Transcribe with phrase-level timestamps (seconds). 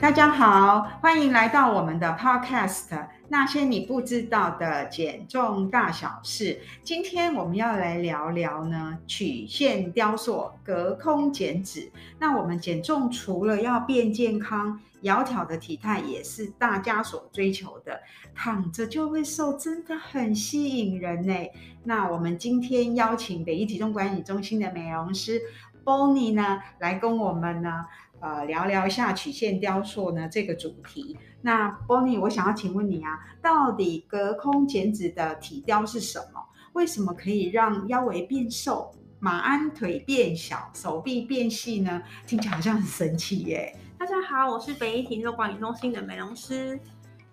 [0.00, 2.88] 大家好，欢迎来到我们的 Podcast
[3.28, 6.44] 《那些你不知道的减重大小事》。
[6.84, 11.90] 今天我们要来聊聊呢，曲线雕塑、隔空减脂。
[12.20, 18.00] 那我们减重除了要变健康，窈窕的体态也是大家所追求的。
[18.36, 21.34] 躺着就会瘦，真的很吸引人呢。
[21.82, 25.42] 那我们今天邀请北医体重管理中心的美容师
[25.88, 27.86] Bonnie 呢，来跟我们呢。
[28.20, 31.16] 呃，聊聊一下曲线雕塑呢这个主题。
[31.40, 36.44] 那 Bonnie，我想要请问你啊，到底隔空减脂的体雕是什么？
[36.74, 42.02] 为什么可以让腰围变瘦、马鞍腿变小、手臂变细呢？
[42.26, 43.74] 听起来好像很神奇耶。
[43.96, 46.78] 大家好，我是北医体重管理中心的美容师。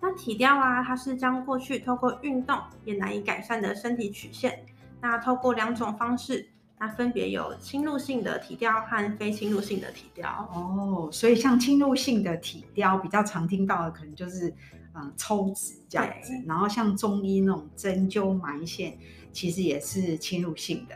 [0.00, 4.64] 那体雕啊，它是将过去透过运动也难以改善的身体曲线，
[5.02, 6.48] 那透过两种方式。
[6.78, 14.52] 那分别有侵入性的体雕和非侵入性的体雕哦，所以像侵入性的体雕比较常听到的，可能就是
[14.94, 18.96] 嗯抽脂这样子，然后像中医那种针灸埋线，
[19.32, 20.94] 其实也是侵入性的。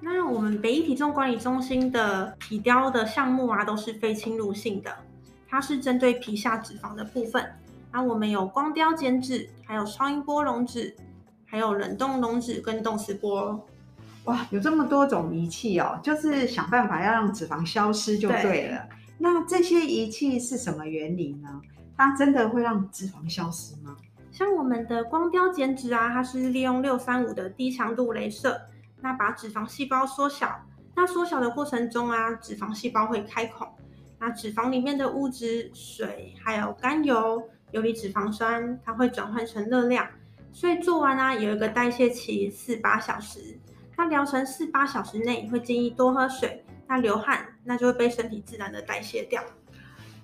[0.00, 4.94] 那我们北医体重管理中心的体雕的项目啊，都是非侵入性的，
[5.48, 7.50] 它是针对皮下脂肪的部分。
[7.90, 10.94] 那我们有光雕减脂，还有超音波溶脂，
[11.46, 13.64] 还有冷冻溶脂跟冻磁波。
[14.24, 18.78] 哇，有这么多种仪器哦，就是想办法要让脂肪消失就对了。
[18.78, 18.96] 对。
[19.18, 21.60] 那这些仪器是什么原理呢？
[21.96, 23.96] 它真的会让脂肪消失吗？
[24.30, 28.60] 像我们的光雕减脂啊，它是利用六三五的低强度镭射，
[29.00, 30.56] 那把脂肪细胞缩小。
[30.94, 33.68] 那缩小的过程中啊，脂肪细胞会开孔，
[34.18, 40.06] 那脂肪里面的物质、水还有甘油、游离脂肪酸，它会转换成热量。
[40.52, 43.58] 所以做完啊，有一个代谢期四八小时。
[43.96, 49.42] 那疗程四八小时内会建议多喝水，那流汗那就会被身体自然的代谢掉。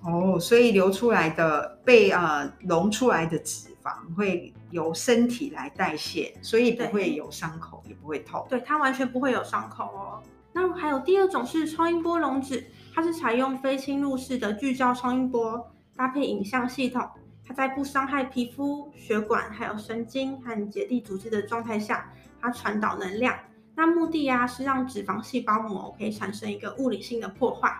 [0.01, 8.45] 哦，所以流出来的被呃溶出来的脂肪会由身体来代谢，所以不会有伤口，也不会痛。
[8.49, 10.23] 对，它完全不会有伤口哦。
[10.53, 17.07] 那还有第二种是超音波溶脂，它是采用非侵入式的聚焦超音波搭配影像系统，
[17.45, 22.11] 它在不伤害皮肤、血管还有神经和结缔组织的状态下，
[22.41, 23.37] 它传导能量。
[23.79, 27.73] 那目的呀、啊，是让脂肪细胞膜可以产生一个物理性的破坏，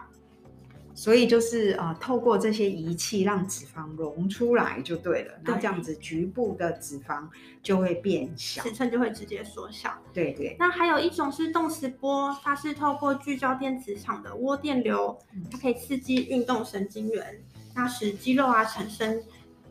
[0.95, 5.33] 所以就是呃，透过这些仪器让脂肪溶出来就对了。
[5.43, 7.27] 那这样子局部的脂肪
[7.61, 9.93] 就会变小，尺寸就会直接缩小。
[10.13, 10.55] 对对。
[10.57, 15.19] 那还有一种是动磁波，它是透过聚焦电磁场的涡电流，
[15.51, 17.43] 它可以刺激运动神经元，
[17.75, 19.21] 那使肌肉啊产生。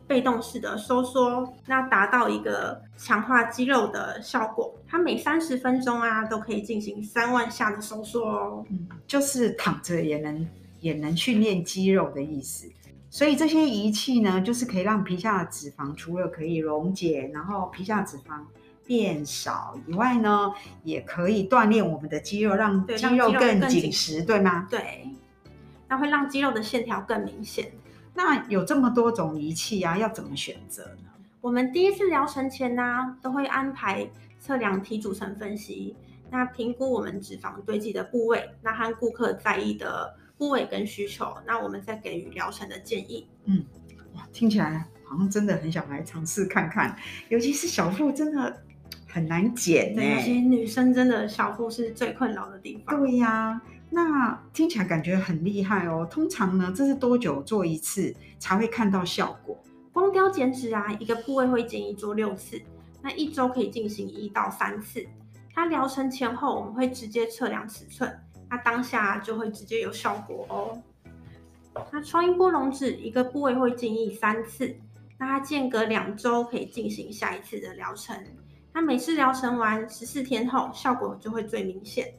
[0.09, 4.75] 被动式的收缩，那达到一个强化肌肉的效果。
[4.87, 8.65] 它每三十分钟啊，都可以进行三万下的收缩哦。
[8.71, 10.47] 嗯，就是躺着也能
[10.79, 12.67] 也能训练肌肉的意思。
[13.11, 18.41] 所以这些仪器呢，就是可以让皮下的脂肪除了可以溶解，然后皮下脂肪
[18.87, 20.51] 变少以外呢，
[20.83, 24.67] 也可以锻炼我们的肌肉，让肌肉更紧实，对吗？
[24.71, 25.07] 对，
[25.87, 27.71] 那会让肌肉的线条更明显。
[28.21, 31.09] 那有这么多种仪器啊，要怎么选择呢？
[31.39, 34.09] 我们第一次疗程前呢、啊，都会安排
[34.41, 35.95] 测量体组成分析，
[36.29, 43.25] 那评估我们脂肪堆积的部位，那和顾客在意的部位跟需求，那我们再给予疗程的建议。
[43.45, 43.63] 嗯，
[44.15, 46.93] 哇，听起来好像真的很想来尝试看看，
[47.29, 48.61] 尤其是小腹真的
[49.09, 50.01] 很难减呢。
[50.01, 52.97] 女生真的小腹是最困扰的地方。
[52.99, 53.61] 对呀、啊。
[53.91, 56.07] 那听起来感觉很厉害哦。
[56.09, 59.57] 通常呢，这是多久做一次才会看到效果？
[59.91, 62.61] 光雕减脂啊，一个部位会建议做六次，
[63.01, 65.03] 那一周可以进行一到三次。
[65.51, 68.15] 它疗程前后我们会直接测量尺寸，
[68.47, 70.81] 那当下就会直接有效果哦。
[71.91, 74.75] 那超音波溶脂一个部位会建议三次，
[75.17, 78.15] 那它间隔两周可以进行下一次的疗程。
[78.79, 82.13] 那每次疗程完十四天后，效果就会最明显。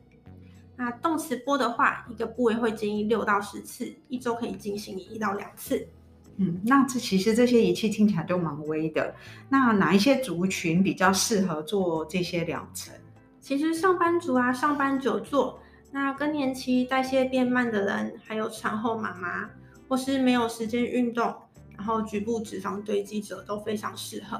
[0.76, 5.88] 那动磁波的话，一个部位会建议六到十次，一周可以进行一到两次。
[6.36, 9.14] 嗯，那这其实这些仪器听起来都蛮微的。
[9.48, 12.92] 那哪一些族群比较适合做这些疗程？
[13.40, 15.58] 其实上班族啊，上班久坐，
[15.90, 19.48] 那更年期代谢变慢的人，还有产后妈妈，
[19.88, 21.34] 或是没有时间运动，
[21.78, 24.38] 然后局部脂肪堆积者都非常适合。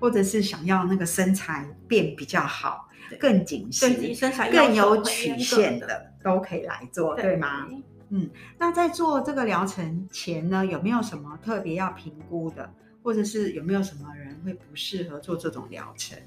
[0.00, 2.88] 或者是想要那个身材变比较好，
[3.18, 7.66] 更紧实，身材更有曲线的，都可以来做，对，对吗？
[8.10, 12.70] 嗯，那在做这个疗程前呢，有没有什么特别要评估的，
[13.02, 16.18] 或者是有没有什么人会不适合做这种疗程？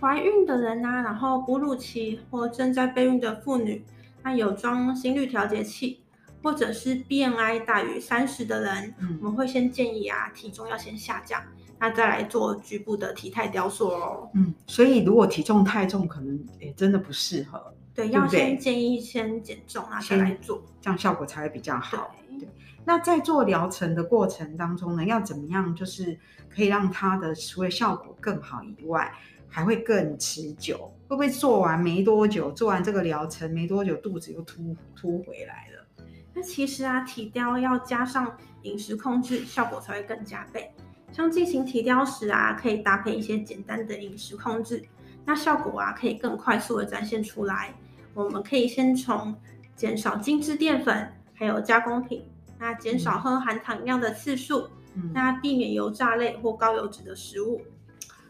[0.00, 3.84] 怀孕的人啊，然后哺乳期或正在备孕的妇女，
[4.22, 6.00] 那有装心率调节器，
[6.42, 11.40] 或者是 BMI 大于三十的人，嗯，我们会先建议啊，体重要先下降，
[11.82, 14.30] 那再来做局部的体态雕塑哦。
[14.34, 17.74] 嗯，所以如果体重太重，可能也真的不适合。
[17.92, 18.14] 对，对对？
[18.14, 22.14] 要先建议先减重啊，再来做，这样效果才会比较好。
[22.28, 22.48] 对，对。
[22.84, 26.16] 那在做疗程的过程当中呢，要怎么样就是
[26.48, 29.12] 可以让它的除了效果更好以外，
[29.48, 30.88] 还会更持久？
[31.08, 36.04] 会不会做完没多久，做完这个疗程没多久，肚子又突突回来了？
[36.32, 40.72] 那其实啊，体雕要加上饮食控制，效果才会更加倍。
[41.12, 44.82] 像进行体雕时啊，可以搭配一些简单的饮食控制，
[45.24, 47.74] 那效果啊可以更快速的展现出来。
[48.14, 49.34] 我们可以先从
[49.76, 52.24] 减少精致淀粉，还有加工品，
[52.58, 57.60] 那减少喝含糖量的次数，嗯，那避免油炸类或高油脂的食物。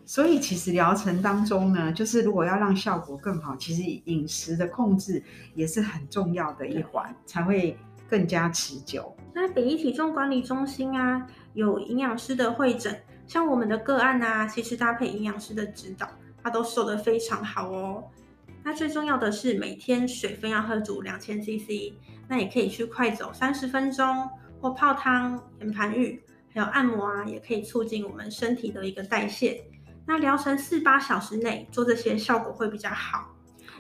[0.05, 5.23] 所以其实疗程当中呢，就是如果要让效果更好，其实饮食的控制
[5.55, 7.79] 也是很重要的一环，才会
[8.13, 9.17] 更加持久。
[9.33, 16.07] 那北医体重管理中心啊，有营养师的会诊，像我们的个案啊，其实搭配营养师的指导，
[16.43, 18.05] 他都瘦得非常好哦。
[18.63, 21.95] 那最重要的是每天水分要喝足两千 CC，
[22.29, 24.29] 那也可以去快走三十分钟，
[24.61, 26.23] 或泡汤、岩盘浴，
[26.53, 29.65] 还有按摩啊，也可以促进我们身体的一个代谢。
[30.05, 33.35] 那疗程四八小时内做这些效果会比较好。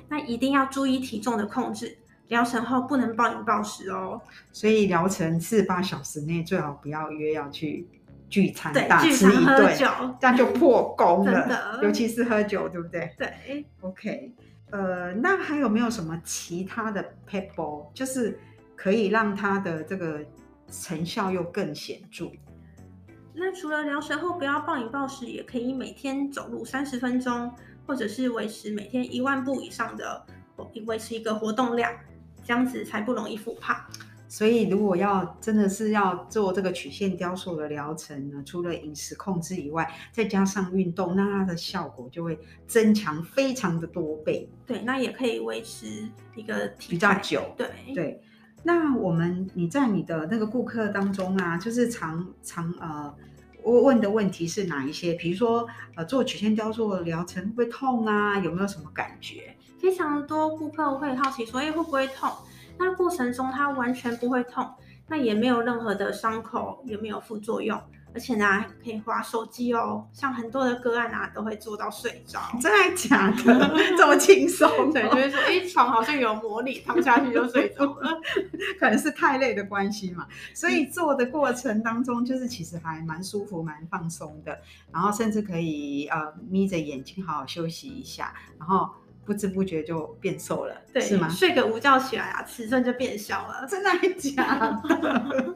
[0.08, 1.99] 那一定要注意体重的控制，
[2.29, 4.21] 疗程后不能暴饮暴食哦。
[4.53, 7.89] 所以疗程四八小时内最好不要约要去
[8.29, 9.87] 聚餐，对，大吃一顿，喝酒，
[10.21, 11.47] 这样就破功了。
[11.47, 13.15] 的，尤其是喝酒，对不对？
[13.19, 14.35] 对，OK。
[14.71, 18.39] 呃，那还有没有什么其他的 PEP？，就是
[18.75, 20.25] 可以让它的这个
[20.71, 22.31] 成效又更显著？
[23.35, 27.53] 那除了疗程后不要暴饮暴食，也可以每天走路三十分钟，
[27.87, 30.25] 或者是维持每天一万步以上的
[30.87, 31.93] 维持一个活动量，
[32.53, 33.75] 这样子才不容易复胖。
[34.29, 44.47] 所以，如果要真的是要做这个曲线雕塑的疗程呢，除了饮食控制以外，再加上运动，那它的效果就会增强非常的多倍。
[44.67, 47.55] 对，那也可以维持一个比较久。
[47.57, 48.23] 对对。
[48.63, 53.15] 那我们你在你的那个顾客当中啊，就是常常呃
[53.65, 55.15] 问的问题是哪一些？
[55.15, 58.39] 比如说呃做曲线雕塑的疗程会不会痛啊？
[58.39, 59.57] 有没有什么感觉？
[59.82, 62.31] 非常多顾客会好奇说，哎，会不会痛？
[62.79, 64.73] 那过程中它完全不会痛，
[65.08, 67.76] 那也没有任何的伤口，也没有副作用，
[68.14, 72.40] 而且呢可以划手机哦，像很多的个案啊都会做到睡着。
[72.62, 73.75] 真的假的？
[73.99, 74.93] 这么轻松？
[74.93, 78.20] 对，就是说，哎，床好像有魔力，躺下去就睡着了，
[78.79, 80.29] 可能是太累的关系嘛。
[80.55, 84.56] 所以做的过程当中，就是其实还蛮舒服、蛮放松的，
[84.93, 88.88] 然后甚至可以呃眯着眼睛好好休息一下，然后。
[89.25, 91.29] 不知不觉就变瘦了，对，是吗？
[91.29, 95.55] 睡个午觉起来啊，尺寸就变小了，真的假的？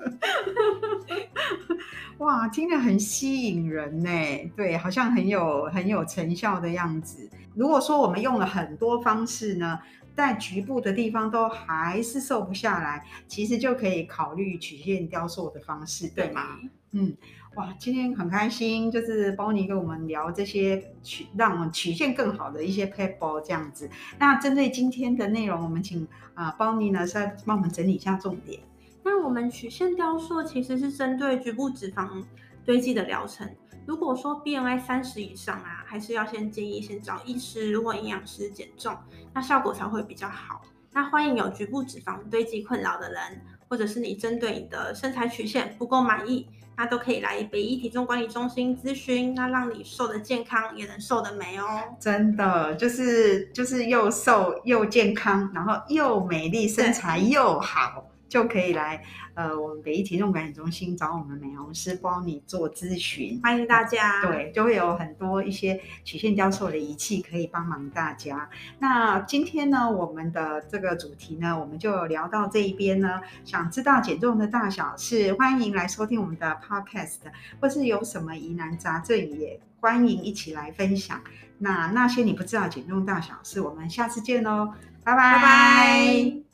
[2.18, 4.10] 哇，听着很吸引人呢。
[4.56, 7.28] 对，好像很有很有成效的样子。
[7.54, 9.78] 如果说我们用了很多方式呢，
[10.14, 16.58] 在局部的地方都还是瘦不下来，其实就可以考虑曲线雕塑的方式，对吗？
[16.62, 17.16] 对，嗯。
[17.56, 23.88] 哇，今天很开心，就是包尼跟我们聊这些曲，让我们曲线更好的一些撇步这样子。
[24.18, 28.60] 那针对今天的内容，我们请啊包尼呢再帮我们整理一下重点。
[29.02, 32.22] 那我们曲线雕塑其实是针对局部脂肪
[32.66, 33.48] 堆积的疗程。
[33.86, 38.94] 如果说 BMI 三十以上啊，还是要先建议先找医师或营养师减重，
[39.32, 40.60] 那效果才会比较好。
[40.96, 43.20] 那欢迎有局部脂肪堆积困扰的人，
[43.68, 46.48] 或者是你针对你的身材曲线不够满意。
[46.74, 51.66] 那都可以来北医体重管理中心咨询，那让你瘦得健康，也能瘦得美哦。
[52.00, 58.02] 真的，就是就是又瘦又健康，然后又美丽，身材又好。
[58.28, 59.02] 就可以来
[59.34, 64.22] 呃，我们北医体重管理中心找我们美容师帮你做咨询，欢迎大家。
[64.22, 68.48] 对，就会有很多一些曲线雕塑的仪器可以帮忙大家。
[68.78, 73.20] 那今天呢，我们的这个主题呢，我们就聊到这一边呢。
[73.44, 77.18] 想知道减重的大小事，欢迎来收听我们的 podcast，
[77.60, 81.20] 或是有什么疑难杂症，也欢迎一起来分享。
[81.58, 84.72] 那那些你不知道减重大小事，我们下次见喽，
[85.04, 85.34] 拜拜。
[85.34, 86.45] 拜拜。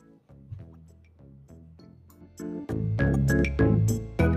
[2.39, 2.43] あ
[4.27, 4.32] っ!